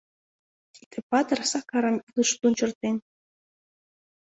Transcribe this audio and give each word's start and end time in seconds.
Тиде 0.73 0.97
патыр 1.09 1.39
Сакарым 1.51 1.97
илыш 2.07 2.29
лунчыртен. 2.41 2.95